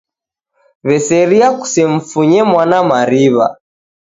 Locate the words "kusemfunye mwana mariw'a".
1.59-3.47